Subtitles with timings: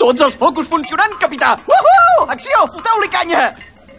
[0.00, 1.50] Tots els focus funcionant, capità!
[1.68, 2.22] Uhu!
[2.32, 2.62] Acció!
[2.72, 3.50] Foteu-li canya!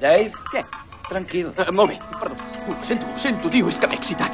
[0.02, 0.64] Dave, Què?
[1.12, 1.52] tranquil.
[1.54, 2.38] Uh, molt bé, perdó.
[2.66, 4.34] Ho sento, ho sento, tio, és que m'he excitat.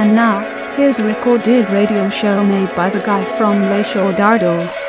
[0.00, 0.38] And now,
[0.76, 4.79] here's a recorded radio show made by the guy from Le Show Dardo.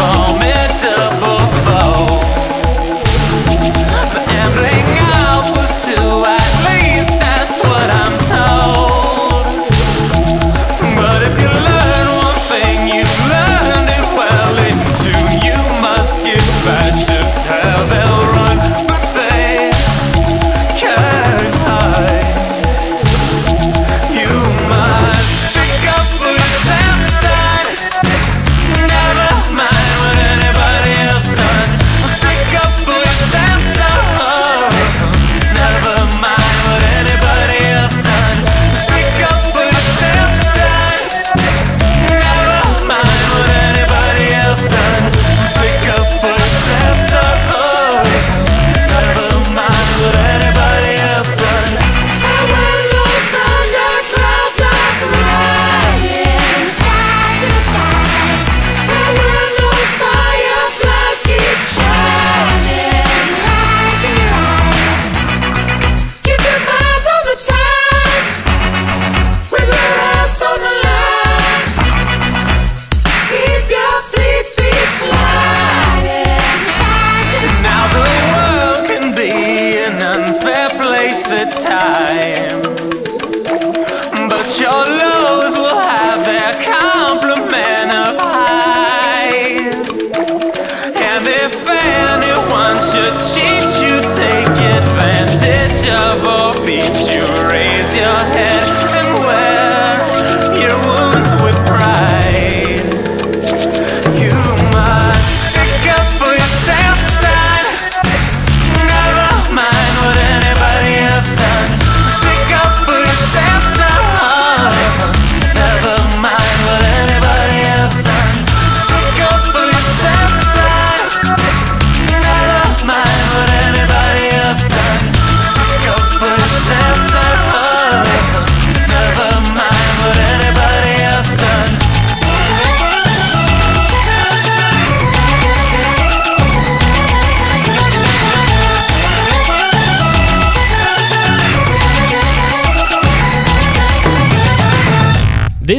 [0.00, 0.37] Oh.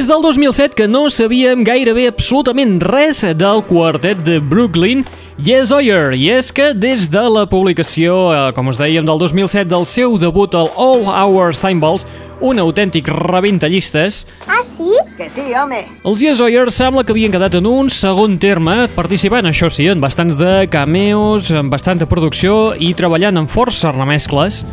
[0.09, 5.03] Del 2007 que no sabíem gairebé absolutament res del quartet de Brooklyn
[5.37, 9.69] Yes Oyer, i és que des de la publicació, eh, com us dèiem, del 2007
[9.69, 12.07] del seu debut al All Our Symbols,
[12.41, 14.89] un autèntic rebentallistes, Ah, sí?
[15.15, 15.85] Que sí, home.
[16.03, 20.01] els Yes Oyer sembla que havien quedat en un segon terme, participant, això sí, en
[20.01, 24.65] bastants de cameos, en bastanta producció i treballant en força remescles,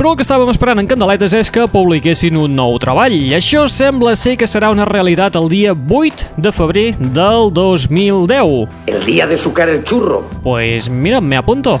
[0.00, 3.12] però el que estàvem esperant en Candeletes és que publiquessin un nou treball.
[3.12, 8.86] I això sembla ser que serà una realitat el dia 8 de febrer del 2010.
[8.88, 10.22] El día de sucar el churro.
[10.42, 11.76] Pues mira, me apunto.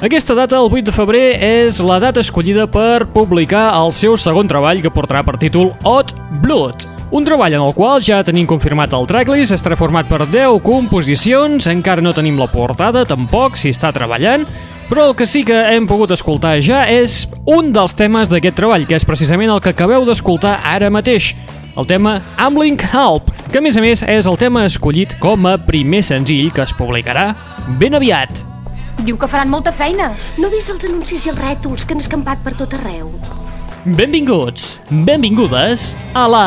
[0.00, 4.46] Aquesta data, el 8 de febrer, és la data escollida per publicar el seu segon
[4.46, 6.14] treball que portarà per títol Hot
[6.44, 6.86] Blood.
[7.16, 11.66] Un treball en el qual ja tenim confirmat el tracklist, estarà format per 10 composicions,
[11.72, 14.46] encara no tenim la portada, tampoc, si està treballant,
[14.88, 18.86] però el que sí que hem pogut escoltar ja és un dels temes d'aquest treball,
[18.86, 21.32] que és precisament el que acabeu d'escoltar ara mateix,
[21.76, 25.56] el tema Ambling Help, que a més a més és el tema escollit com a
[25.58, 27.32] primer senzill que es publicarà
[27.80, 28.42] ben aviat.
[29.04, 30.12] Diu que faran molta feina.
[30.40, 33.10] No vis els anuncis i els rètols que han escampat per tot arreu?
[33.84, 36.46] Benvinguts, benvingudes a la...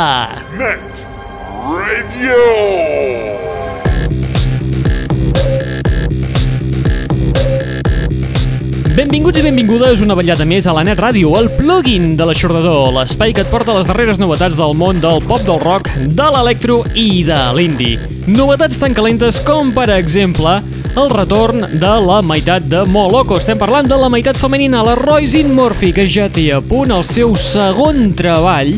[8.89, 13.33] Benvinguts i benvingudes una vetllada més a la Net Ràdio, el plugin de l'aixordador, l'espai
[13.35, 17.21] que et porta les darreres novetats del món del pop, del rock, de l'electro i
[17.27, 17.99] de l'indie.
[18.25, 20.55] Novetats tan calentes com, per exemple,
[20.97, 23.37] el retorn de la meitat de Moloko.
[23.37, 27.05] Estem parlant de la meitat femenina, la Roisin Murphy, que ja té a punt el
[27.05, 28.73] seu segon treball,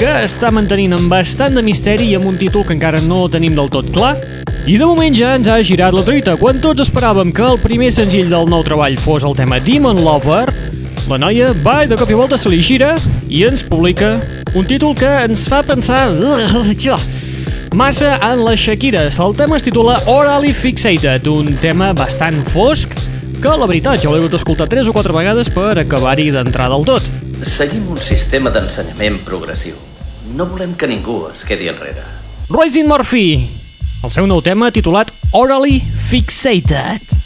[0.00, 3.58] que està mantenint amb bastant de misteri i amb un títol que encara no tenim
[3.58, 4.16] del tot clar.
[4.62, 6.36] I de moment ja ens ha girat la truita.
[6.38, 10.44] Quan tots esperàvem que el primer senzill del nou treball fos el tema Demon Lover,
[11.10, 12.92] la noia va i de cop i volta se li gira
[13.26, 14.20] i ens publica
[14.54, 16.04] un títol que ens fa pensar
[17.74, 19.18] massa en les Shakiras.
[19.18, 22.94] El tema es titula Orally Fixated, un tema bastant fosc
[23.42, 26.86] que la veritat ja l'he hagut d'escoltar tres o quatre vegades per acabar-hi d'entrar del
[26.86, 27.08] tot.
[27.42, 29.74] Seguim un sistema d'ensenyament progressiu.
[30.38, 32.06] No volem que ningú es quedi enrere.
[32.52, 33.61] Roisin Murphy,
[34.02, 35.78] el seu nou tema titulat Orally
[36.10, 37.21] Fixated.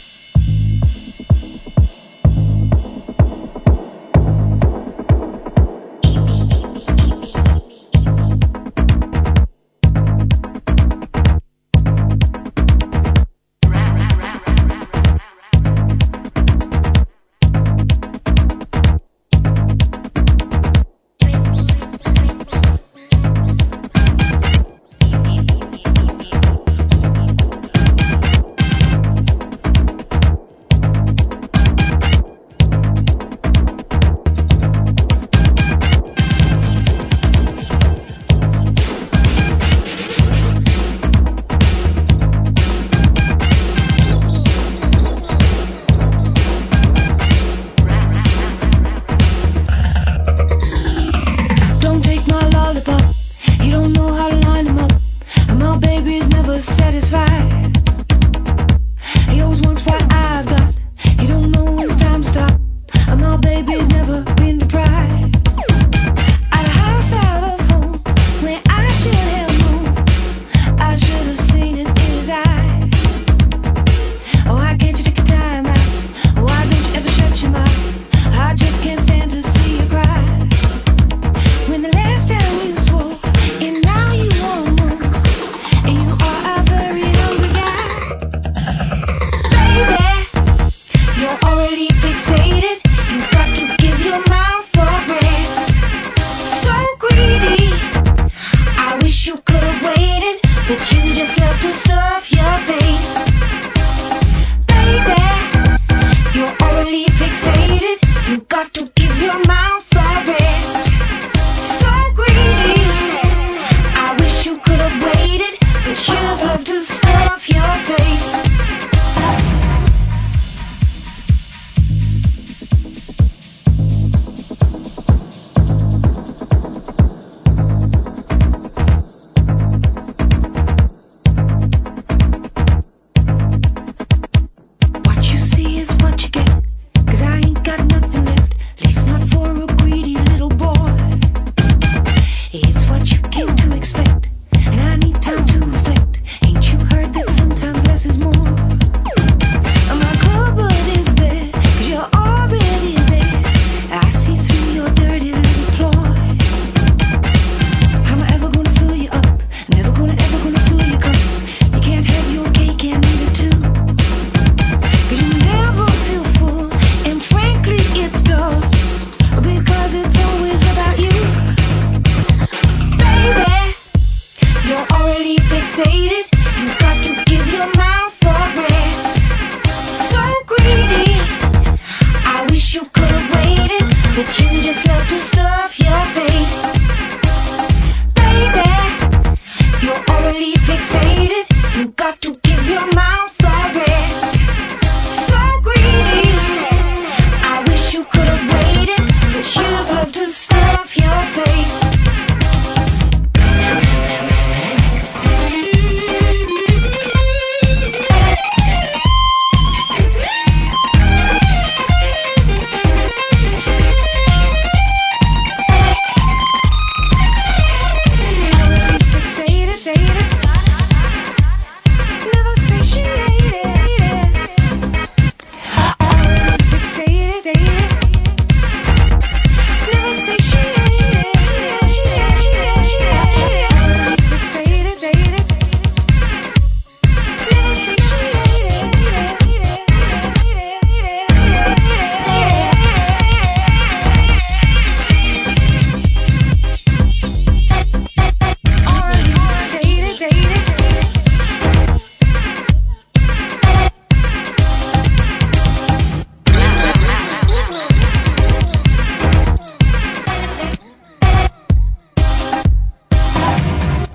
[184.17, 184.96] that you just.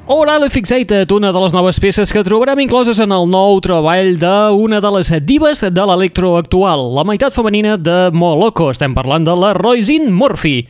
[0.07, 4.81] Orally Fixated, una de les noves peces que trobarem incloses en el nou treball d'una
[4.83, 8.73] de les divas de l'electro actual, la meitat femenina de Moloko.
[8.75, 10.67] Estem parlant de la Roisin Murphy.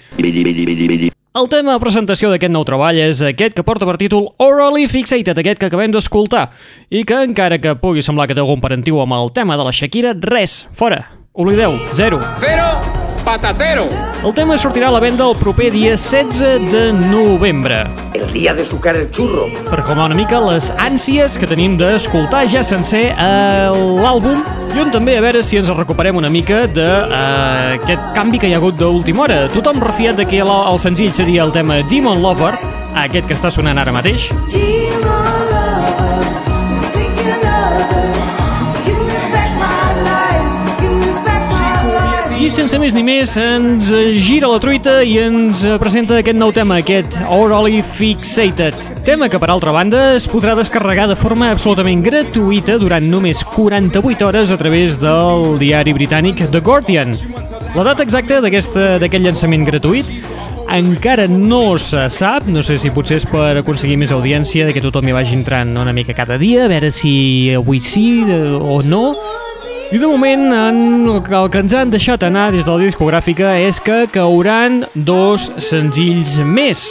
[1.33, 5.41] El tema de presentació d'aquest nou treball és aquest que porta per títol Orally Fixated,
[5.41, 6.51] aquest que acabem d'escoltar,
[6.93, 9.73] i que encara que pugui semblar que té algun parentiu amb el tema de la
[9.73, 12.21] Shakira, res, fora, oblideu, zero.
[12.37, 13.87] Cero patatero.
[14.23, 17.87] El tema sortirà a la venda el proper dia 16 de novembre.
[18.15, 19.47] El día de sucar el churro.
[19.71, 23.71] per calmar una mica les ànsies que tenim d'escoltar ja sencer eh,
[24.03, 24.43] l'àlbum
[24.75, 28.55] i on també a veure si ens recuperem una mica d'aquest uh, canvi que hi
[28.55, 29.41] ha hagut d'última hora.
[29.53, 32.55] Tothom refiat de que el, el senzill seria el tema Demon Lover,
[33.07, 34.31] aquest que està sonant ara mateix.
[42.43, 46.81] I sense més ni més ens gira la truita i ens presenta aquest nou tema,
[46.83, 48.75] aquest Orally Fixated.
[49.07, 54.27] Tema que, per altra banda, es podrà descarregar de forma absolutament gratuïta durant només 48
[54.27, 57.15] hores a través del diari britànic The Guardian.
[57.77, 60.11] La data exacta d'aquest llançament gratuït
[60.73, 64.83] encara no se sap, no sé si potser és per aconseguir més audiència, de que
[64.83, 68.81] tothom hi vagi entrant una mica cada dia, a veure si avui sí eh, o
[68.87, 69.03] no,
[69.93, 73.51] i de moment en el el que ens han deixat anar des de la discogràfica
[73.61, 76.87] és que cauran dos senzills més.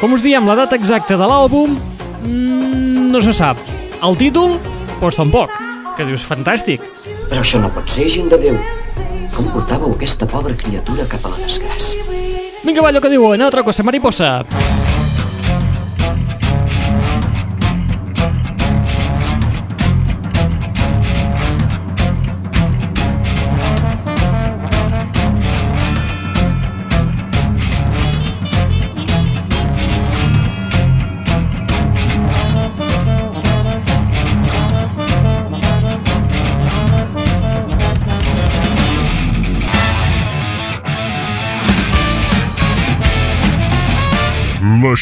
[0.00, 3.60] Com us diem, la data exacta de l'àlbum mm, no se sap.
[4.00, 4.56] El títol,
[5.02, 5.52] doncs tampoc.
[5.98, 6.80] Que dius, fantàstic.
[7.28, 8.56] Però això no pot ser, gent de Déu.
[9.34, 12.06] Com portàveu aquesta pobra criatura cap a la desgràcia?
[12.64, 14.38] Vinga, va, allò que diuen, altra cosa, mariposa.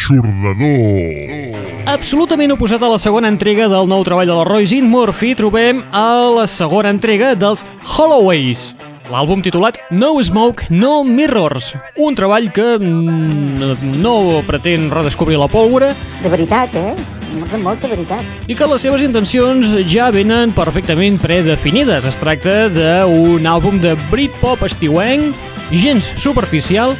[0.06, 1.86] L'aixordador.
[1.86, 6.30] Absolutament oposat a la segona entrega del nou treball de la Roisin Murphy, trobem a
[6.30, 8.74] la segona entrega dels Holloways.
[9.10, 15.92] L'àlbum titulat No Smoke, No Mirrors, un treball que mm, no pretén redescobrir la pólvora
[16.22, 16.94] De veritat, eh?
[17.36, 18.22] Molta, molta veritat.
[18.46, 22.06] i que les seves intencions ja venen perfectament predefinides.
[22.06, 25.34] Es tracta d'un àlbum de Britpop estiuenc,
[25.70, 26.96] gens superficial,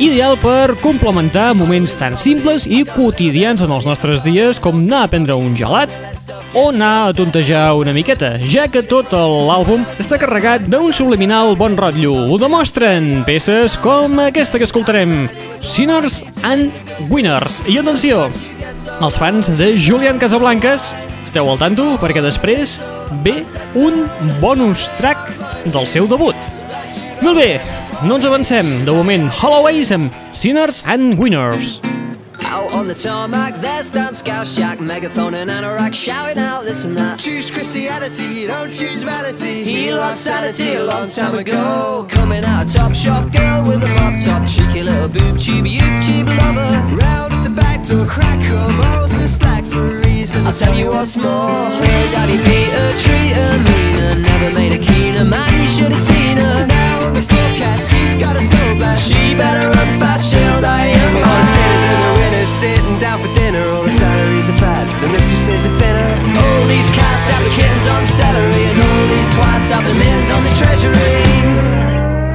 [0.00, 5.10] ideal per complementar moments tan simples i quotidians en els nostres dies com anar a
[5.12, 5.92] prendre un gelat
[6.56, 11.76] o anar a tontejar una miqueta, ja que tot l'àlbum està carregat d'un subliminal bon
[11.78, 12.14] rotllo.
[12.32, 15.28] Ho demostren peces com aquesta que escoltarem,
[15.60, 16.72] Sinners and
[17.12, 17.60] Winners.
[17.68, 18.30] I atenció,
[19.04, 20.90] els fans de Julian Casablancas,
[21.28, 22.78] esteu al tanto perquè després
[23.22, 23.42] ve
[23.78, 24.06] un
[24.40, 26.34] bonus track del seu debut.
[27.20, 27.52] Molt bé,
[28.04, 28.84] no ens avancem.
[28.84, 31.80] De moment, Holloways amb Sinners and Winners.
[32.44, 36.96] Out on the tarmac, there's Dan Scouse Jack, megaphone and anorak shouting out this and
[36.96, 37.18] that.
[37.18, 39.62] Choose Christianity, don't choose vanity.
[39.64, 42.06] He lost sanity a long time ago.
[42.08, 46.26] Coming out a top shop girl with a mop top, cheeky little boob tube, YouTube
[46.26, 46.96] lover.
[46.96, 50.46] Round at the back door, crack her morals are slack for reason.
[50.46, 54.78] I'll tell you what's more, her daddy beat her, treat her meaner, never made a
[54.78, 55.48] keener man.
[55.62, 56.66] You should have seen her.
[56.66, 59.08] Now in the forecast, she's got a snow blast.
[59.08, 61.16] She better run fast, she'll die young.
[61.24, 63.64] All the sinners and the winners sitting down for dinner.
[63.72, 66.10] All the salaries are fat, the mistresses are thinner.
[66.36, 70.28] All these cats have the kittens on celery, and all these twats have the mins
[70.28, 71.24] on the treasury.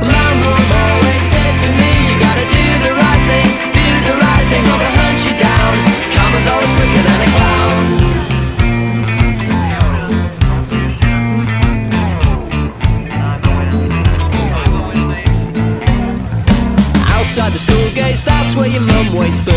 [0.02, 4.64] Mom always said to me, you gotta do the right thing, do the right thing,
[4.74, 5.74] or they'll hunt you down.
[6.14, 7.05] Karma's always quicker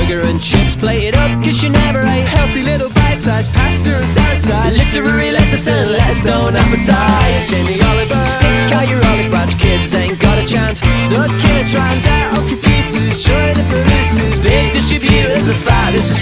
[0.08, 0.74] Burger and chips.
[0.74, 2.24] Plated up, cause you never ate.
[2.28, 8.72] Healthy little bite-sized pasta and side Literary lettuce and lettuce don't appetite Jamie Oliver, stick
[8.72, 12.48] out your olive branch Kids ain't got a chance, stuck in a trance Out on
[12.48, 16.18] computers, trying to produce Big distributors of fat, this is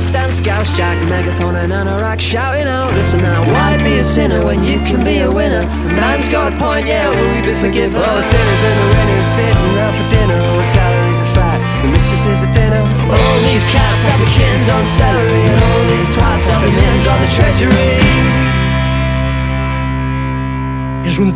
[0.00, 4.42] West and Scouse Jack, Megathon and Anorak shouting out, listen now, why be a sinner
[4.42, 5.68] when you can be a winner?
[5.84, 8.00] The man's got a point, yeah, will we be forgiven?
[8.00, 11.32] All the sinners in the rain are sitting out for dinner, all the salaries are
[11.36, 12.80] fat, the mistresses are thinner.
[13.12, 17.04] All these cats have the kins on salary, and all these twats have the mins
[17.04, 18.00] on the treasury.
[21.04, 21.28] Un.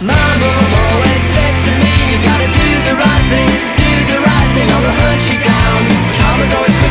[0.00, 4.68] Mama always said to me, you gotta do the right thing, do the right thing,
[4.72, 5.80] or they'll hunt you down.
[6.16, 6.77] Karma's always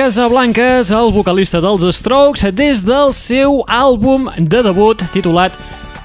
[0.00, 5.52] Casablancas, el vocalista dels Strokes, des del seu àlbum de debut titulat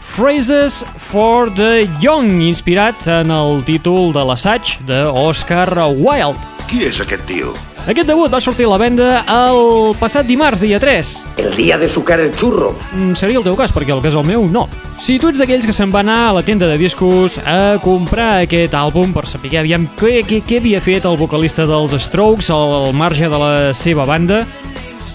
[0.03, 6.43] Phrases for the Young, inspirat en el títol de l'assaig d'Oscar Wilde.
[6.67, 7.55] Qui és aquest tio?
[7.85, 11.11] Aquest debut va sortir a la venda el passat dimarts, dia 3.
[11.43, 12.71] El dia de sucar el xurro.
[12.95, 14.63] Mm, Seria el teu cas, perquè el que és el meu, no.
[14.97, 18.41] Si tu ets d'aquells que se'n va anar a la tenda de discos a comprar
[18.47, 22.89] aquest àlbum per saber aviam què, què, què havia fet el vocalista dels Strokes al
[22.97, 24.47] marge de la seva banda,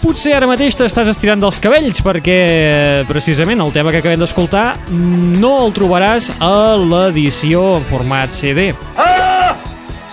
[0.01, 5.57] potser ara mateix t'estàs estirant dels cabells perquè precisament el tema que acabem d'escoltar no
[5.67, 8.71] el trobaràs a l'edició en format CD.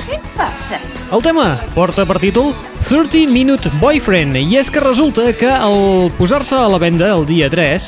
[0.08, 0.87] Què passa?
[1.08, 2.50] El tema porta per títol
[2.84, 7.48] 30 Minute Boyfriend i és que resulta que al posar-se a la venda el dia
[7.48, 7.86] 3,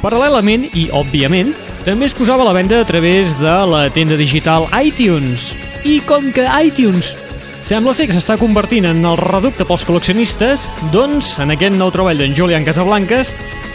[0.00, 1.52] paral·lelament i òbviament,
[1.84, 5.50] també es posava a la venda a través de la tenda digital iTunes.
[5.84, 7.12] I com que iTunes
[7.60, 10.64] sembla ser que s'està convertint en el reducte pels col·leccionistes,
[10.96, 13.34] doncs, en aquest nou treball d'en Julian Casablancas,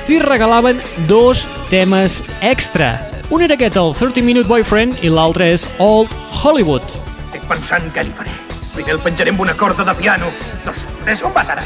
[0.09, 2.95] t'hi regalaven dos temes extra.
[3.29, 6.97] Un era aquest, el 30 Minute Boyfriend, i l'altre és Old Hollywood.
[7.27, 8.46] Estic pensant què li faré.
[8.77, 10.27] Primer el penjaré amb una corda de piano.
[10.61, 11.63] Després on vas ara?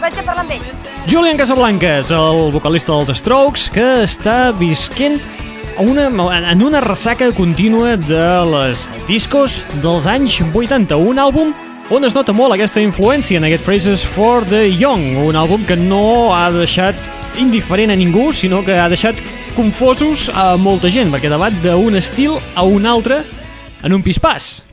[0.00, 0.64] Vaig a parlar amb ell.
[1.06, 5.20] Julian Casablancas, el vocalista dels Strokes, que està visquent
[5.78, 6.08] una,
[6.50, 11.54] en una ressaca contínua de les discos dels anys 80, un àlbum
[11.94, 15.78] on es nota molt aquesta influència en aquest Phrases for the Young, un àlbum que
[15.78, 16.98] no ha deixat
[17.38, 19.22] indiferent a ningú, sinó que ha deixat
[19.54, 23.22] confosos a molta gent, perquè debat d'un estil a un altre
[23.86, 24.67] en un pispàs.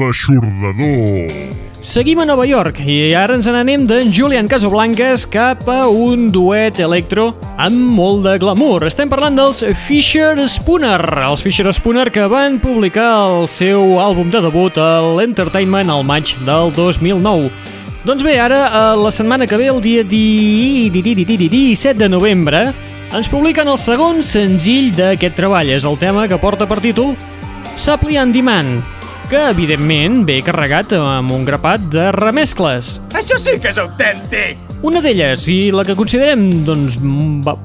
[0.00, 1.28] L'aixordador.
[1.80, 6.80] Seguim a Nova York i ara ens n'anem d'en Julian Casablancas cap a un duet
[6.80, 8.86] electro amb molt de glamour.
[8.88, 14.44] Estem parlant dels Fisher Spooner, els Fisher Spooner que van publicar el seu àlbum de
[14.44, 17.50] debut a l'Entertainment al maig del 2009.
[18.04, 20.88] Doncs bé, ara, a la setmana que ve, el dia di...
[20.92, 21.02] di...
[21.02, 21.14] di...
[21.14, 21.24] di...
[21.24, 21.36] di...
[21.36, 21.48] di...
[21.48, 22.70] 17 de novembre,
[23.12, 25.68] ens publiquen el segon senzill d'aquest treball.
[25.68, 27.12] És el tema que porta per títol
[27.80, 28.99] Supply on Demand,
[29.30, 32.96] que evidentment ve carregat amb un grapat de remescles.
[33.14, 34.58] Això sí que és autèntic!
[34.82, 36.96] Una d'elles, i la que considerem doncs,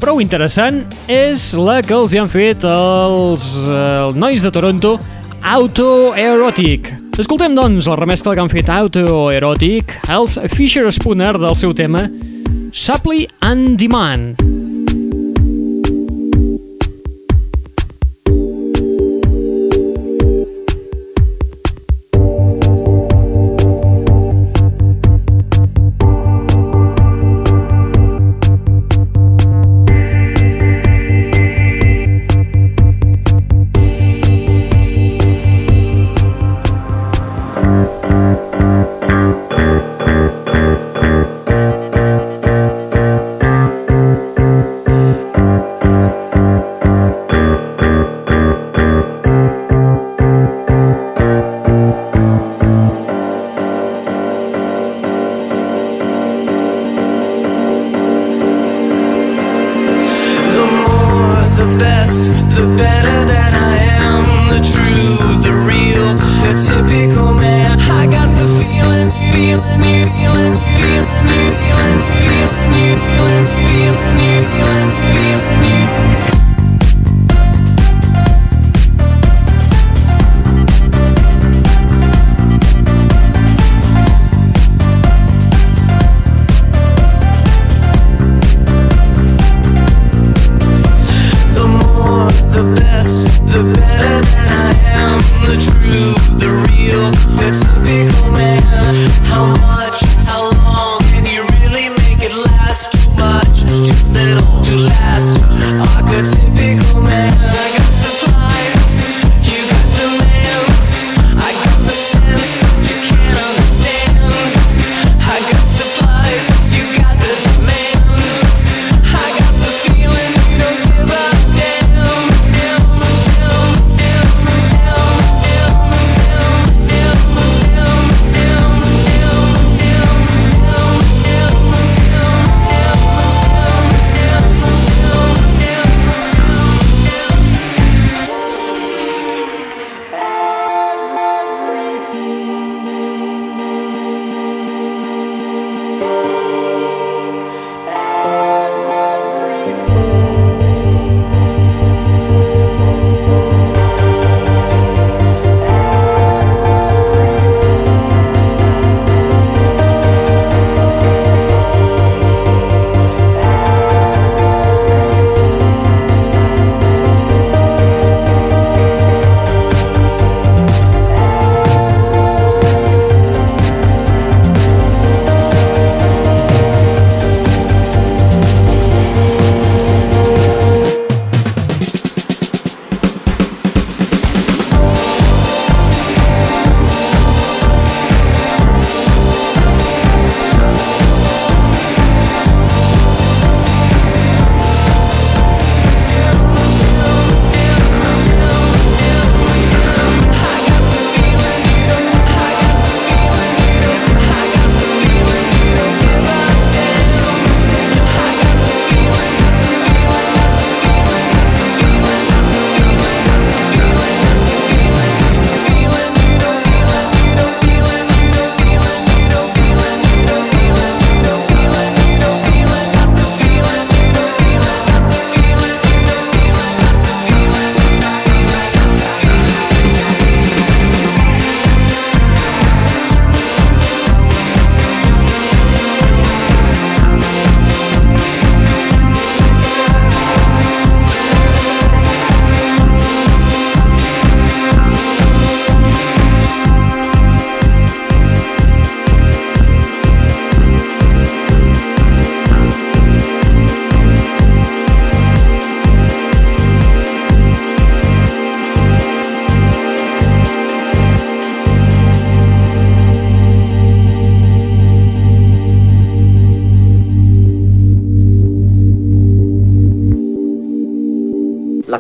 [0.02, 5.00] prou interessant, és la que els hi han fet els, eh, nois de Toronto
[5.42, 6.92] Autoerotic.
[7.18, 12.06] Escoltem, doncs, la remescla que han fet Autoerotic, els Fisher Spooner del seu tema
[12.76, 14.65] Supply and Demand.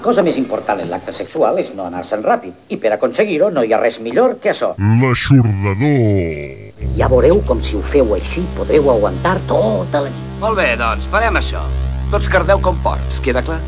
[0.05, 3.73] Cosa més important en l'acte sexual és no anar-se'n ràpid, i per aconseguir-ho no hi
[3.73, 4.75] ha res millor que això.
[5.01, 6.85] L'aixordador.
[6.99, 10.23] Ja veureu com si ho feu així podreu aguantar tota la nit.
[10.43, 11.65] Molt bé, doncs, farem això.
[12.13, 13.61] Tots cardeu com porcs, queda clar?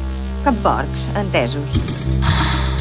[0.45, 2.76] Com porcs, entesos.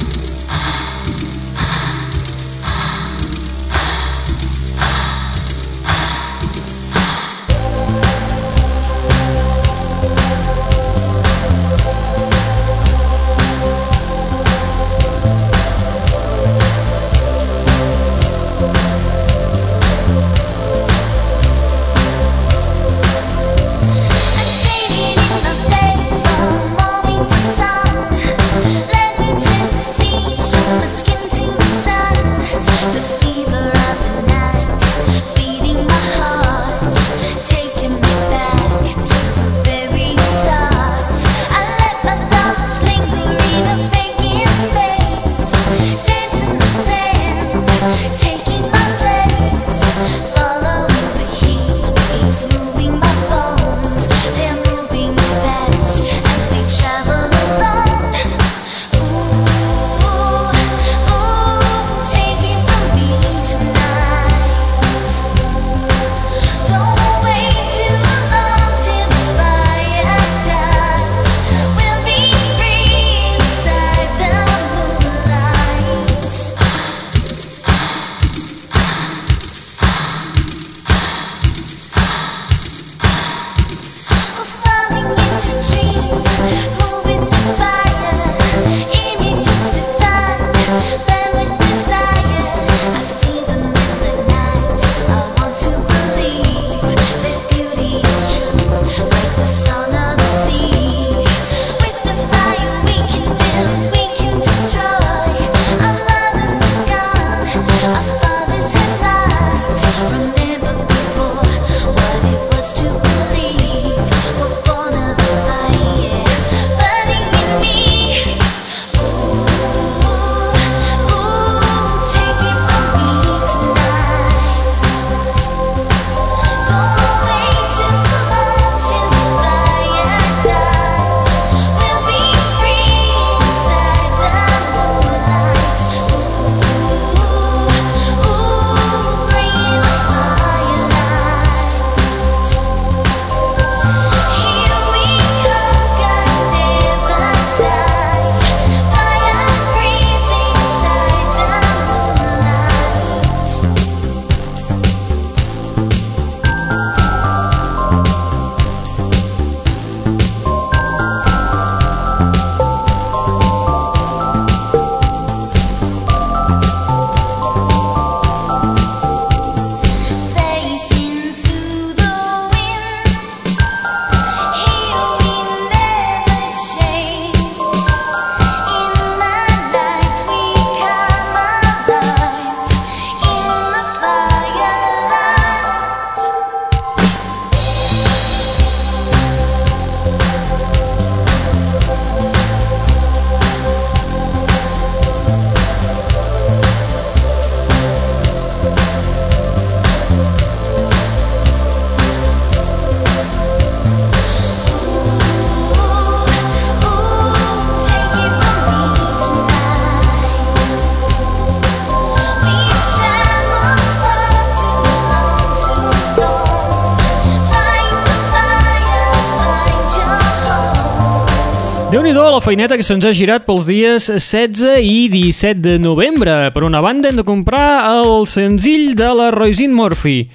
[222.06, 226.52] Nhi la feineta que se'ns ha girat pels dies 16 i 17 de novembre.
[226.54, 230.28] Per una banda hem de comprar el senzill de la Roisin Murphy.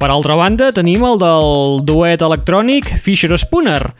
[0.00, 3.92] Per altra banda tenim el del duet electrònic Fisher Spooner.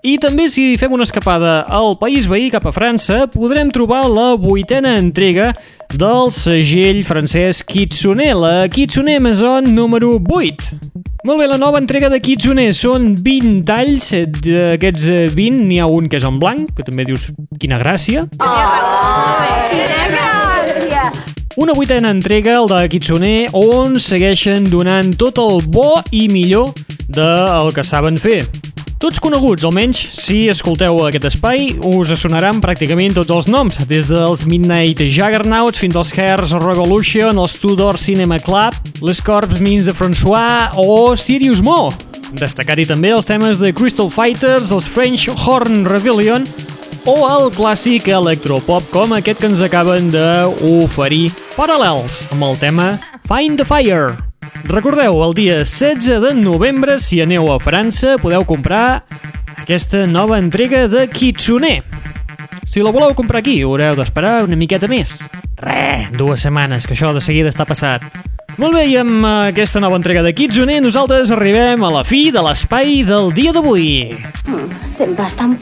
[0.00, 4.30] I també si fem una escapada al país veí cap a França podrem trobar la
[4.40, 5.52] vuitena entrega
[5.92, 11.09] del segell francès Kitsune, la Kitsune Maison número 8.
[11.20, 14.06] Molt bé, la nova entrega de Kitsune són 20 talls,
[14.40, 17.26] d'aquests eh, 20 n'hi ha un que és en blanc, que també dius
[17.60, 18.22] quina gràcia.
[21.60, 26.72] Una vuitena entrega, el de Kitsune, on segueixen donant tot el bo i millor
[27.12, 28.46] del que saben fer.
[29.00, 34.42] Tots coneguts, almenys si escolteu aquest espai, us sonaran pràcticament tots els noms, des dels
[34.44, 40.76] Midnight Juggernauts fins als Hairs Revolution, els Tudor Cinema Club, les Corps Mins de François
[40.76, 41.88] o Sirius Mo.
[42.36, 46.44] Destacar-hi també els temes de Crystal Fighters, els French Horn Rebellion
[47.08, 53.56] o el clàssic electropop com aquest que ens acaben d'oferir paral·lels amb el tema Find
[53.56, 54.29] the Fire.
[54.64, 59.04] Recordeu, el dia 16 de novembre, si aneu a França, podeu comprar
[59.60, 61.80] aquesta nova entrega de Kitsune.
[62.66, 65.16] Si la voleu comprar aquí, haureu d'esperar una miqueta més.
[65.58, 68.06] Re, dues setmanes, que això de seguida està passat.
[68.60, 72.42] Molt bé, i amb aquesta nova entrega de Kitsune nosaltres arribem a la fi de
[72.44, 74.10] l'espai del dia d'avui.
[74.46, 75.56] Mm, te'n vas tan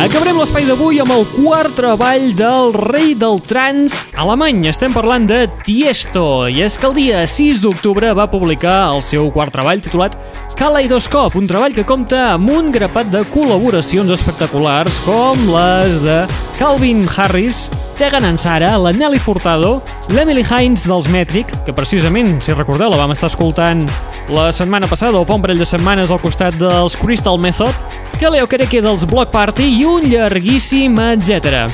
[0.00, 4.62] Acabarem l'espai d'avui amb el quart treball del rei del trans alemany.
[4.70, 9.28] Estem parlant de Tiesto, i és que el dia 6 d'octubre va publicar el seu
[9.34, 10.16] quart treball titulat
[10.56, 16.18] Kaleidoscope, un treball que compta amb un grapat de col·laboracions espectaculars com les de
[16.56, 17.66] Calvin Harris,
[18.00, 23.12] Tegan Ansara, la Nelly Furtado, l'Emily Hines dels Metric, que precisament, si recordeu, la vam
[23.12, 23.84] estar escoltant
[24.32, 27.76] la setmana passada o fa un parell de setmanes al costat dels Crystal Method,
[28.20, 31.70] Kelly Okereke dels Block Party i un llarguíssim etc.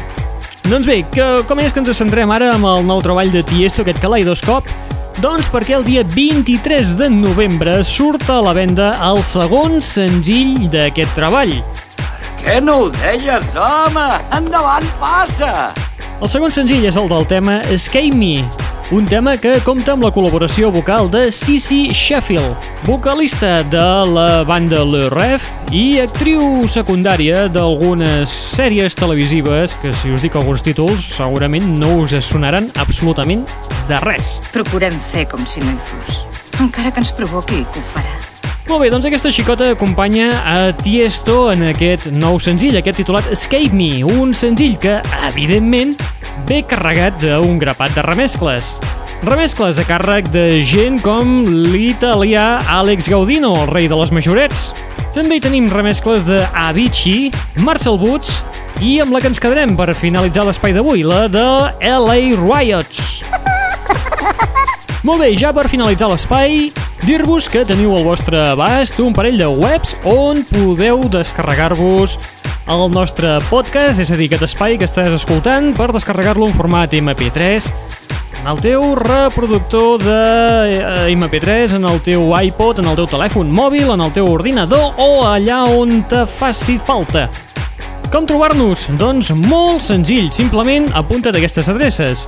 [0.70, 3.82] Doncs bé, que, com és que ens centrem ara amb el nou treball de Tiesto,
[3.82, 4.70] aquest Kaleidoscope?
[5.18, 11.18] Doncs perquè el dia 23 de novembre surt a la venda el segon senzill d'aquest
[11.18, 11.56] treball.
[12.38, 14.06] Què no ho deies, home?
[14.38, 15.72] Endavant, passa!
[16.22, 18.46] El segon senzill és el del tema Escape Me,
[18.90, 22.54] un tema que compta amb la col·laboració vocal de Sissy Sheffield,
[22.86, 30.22] vocalista de la banda Le Ref i actriu secundària d'algunes sèries televisives que, si us
[30.22, 33.42] dic alguns títols, segurament no us sonaran absolutament
[33.90, 34.36] de res.
[34.54, 36.22] Procurem fer com si no hi fos.
[36.62, 38.14] Encara que ens provoqui, que ho farà.
[38.66, 43.70] Molt bé, doncs aquesta xicota acompanya a Tiesto en aquest nou senzill, aquest titulat Escape
[43.70, 44.96] Me, un senzill que,
[45.28, 45.94] evidentment,
[46.48, 48.74] ve carregat d'un grapat de remescles.
[49.24, 51.40] Remescles a càrrec de gent com
[51.72, 54.68] l'italià Alex Gaudino, el rei de les majorets.
[55.16, 57.32] També hi tenim remescles de Avicii,
[57.64, 58.42] Marcel Woods
[58.84, 61.46] i amb la que ens quedarem per finalitzar l'espai d'avui, la de
[61.80, 63.55] LA Riots.
[65.06, 66.72] Molt bé, ja per finalitzar l'espai,
[67.06, 72.16] dir-vos que teniu al vostre abast un parell de webs on podeu descarregar-vos
[72.74, 76.98] el nostre podcast, és a dir, aquest espai que estàs escoltant, per descarregar-lo en format
[76.98, 77.70] MP3
[78.40, 80.18] en el teu reproductor de
[80.74, 84.98] eh, MP3, en el teu iPod, en el teu telèfon mòbil, en el teu ordinador
[84.98, 87.28] o allà on te faci falta.
[88.10, 88.88] Com trobar-nos?
[88.98, 92.26] Doncs molt senzill, simplement apunta't aquestes adreces.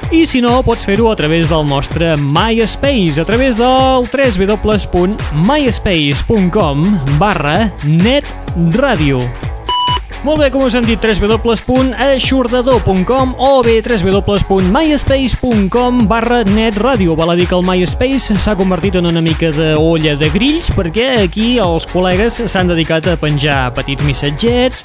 [0.08, 6.86] i si no, pots fer-ho a través del nostre MySpace, a través del www.myspace.com
[7.20, 9.20] barra netradio.
[10.26, 17.14] Molt bé, com us hem dit, www.aixordador.com o bé www.myspace.com barra netradio.
[17.14, 20.74] Val a dir que el MySpace s'ha convertit en una mica de olla de grills
[20.74, 24.82] perquè aquí els col·legues s'han dedicat a penjar petits missatgets,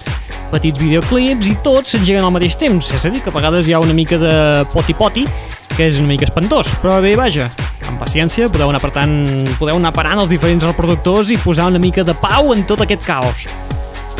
[0.53, 2.93] petits videoclips i tots s'engeguen al mateix temps.
[2.93, 5.25] És a dir, que a vegades hi ha una mica de poti-poti
[5.73, 7.49] que és una mica espantós, però bé, vaja,
[7.89, 9.17] amb paciència podeu anar apretant,
[9.57, 13.01] podeu anar parant els diferents reproductors i posar una mica de pau en tot aquest
[13.09, 13.49] caos.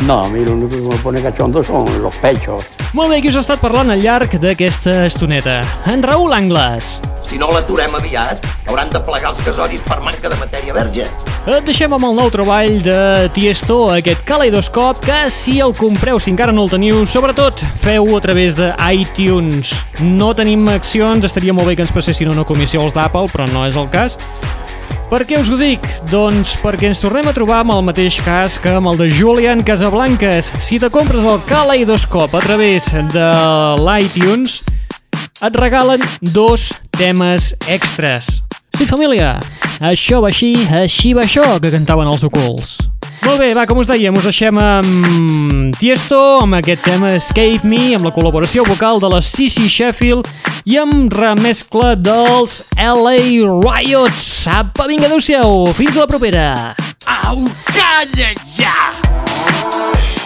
[0.06, 2.62] No, a mí lo único que me pone cachondo son los pechos.
[2.92, 5.62] Molt bé, qui us ha estat parlant al llarg d'aquesta estoneta?
[5.88, 6.98] En Raül Angles.
[7.24, 11.08] Si no l'aturem aviat, hauran de plegar els casoris per manca de matèria verge.
[11.48, 12.98] Et deixem amb el nou treball de
[13.32, 18.20] Tiesto, aquest Kaleidoscope, que si el compreu, si encara no el teniu, sobretot feu-ho a
[18.20, 19.72] través de iTunes.
[20.04, 23.64] No tenim accions, estaria molt bé que ens passessin una comissió als d'Apple, però no
[23.64, 24.20] és el cas.
[25.10, 25.84] Per què us ho dic?
[26.10, 29.60] Doncs perquè ens tornem a trobar amb el mateix cas que amb el de Julian
[29.66, 30.48] Casablanques.
[30.64, 33.28] Si te compres el Kaleidoscope a través de
[33.84, 34.62] l'iTunes,
[35.44, 36.02] et regalen
[36.34, 38.30] dos temes extras.
[38.74, 39.36] Sí, família,
[39.78, 42.78] això va així, així va això, que cantaven els ocults.
[43.24, 47.94] Molt bé, va, com us dèiem, us deixem amb Tiesto, amb aquest tema Escape Me,
[47.96, 50.28] amb la col·laboració vocal de la Sissy Sheffield
[50.68, 53.16] i amb remescla dels LA
[53.48, 54.28] Riots.
[54.52, 56.46] Apa, vinga, adeu-siau, fins a la propera.
[57.08, 60.23] Au, calla ja!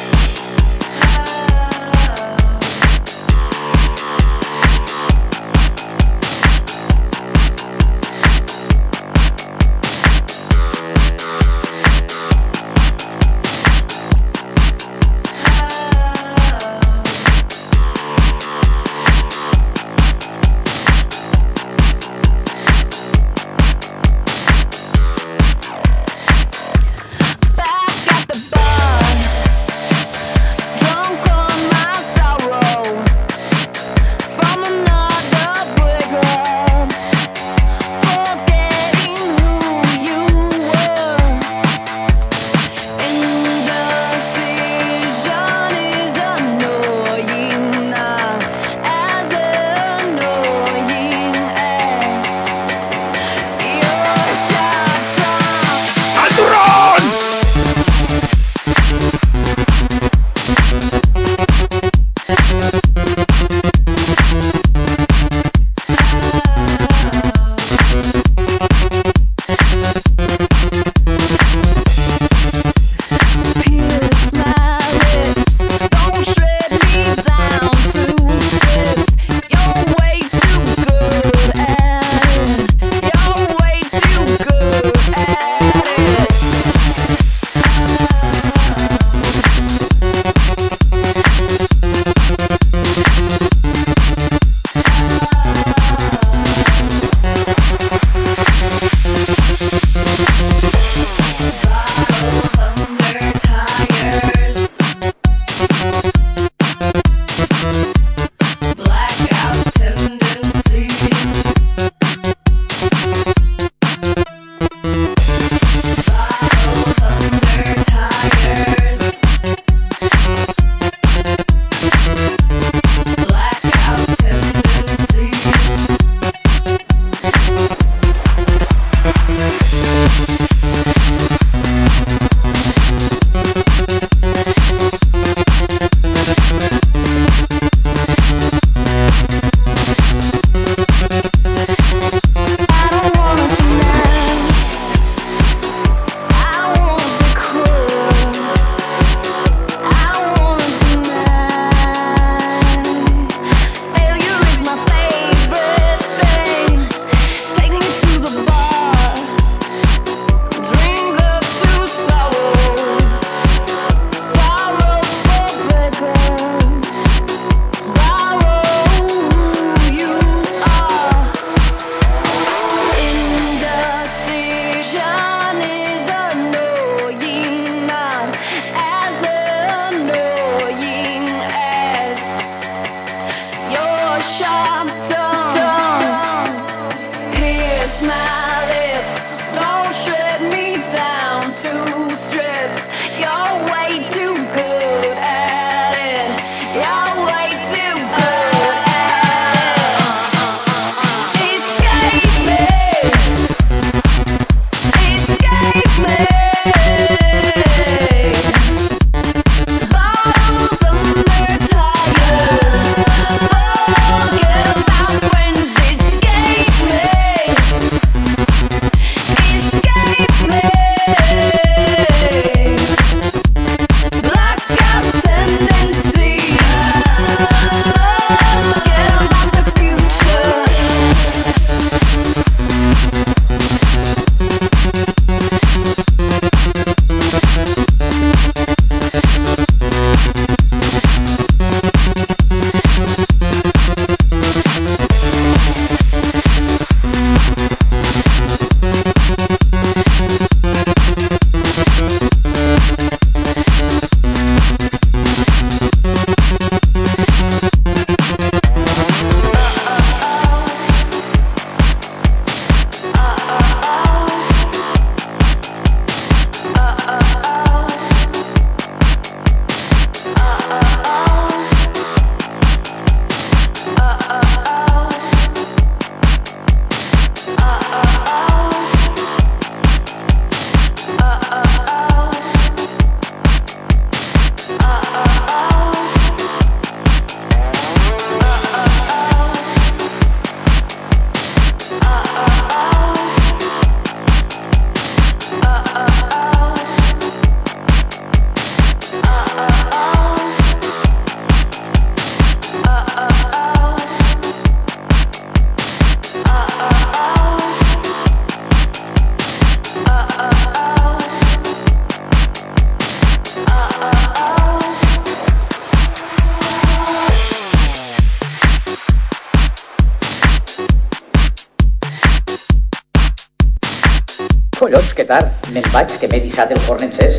[326.59, 327.37] fixat el forn encès.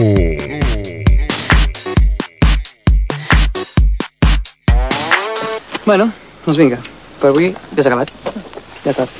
[5.84, 6.08] Bueno,
[6.46, 6.80] doncs vinga,
[7.20, 8.14] per avui desacabat.
[8.86, 9.19] Ja està.